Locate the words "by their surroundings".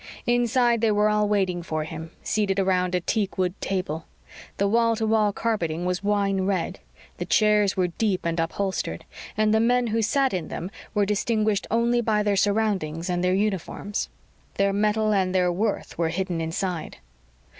12.01-13.11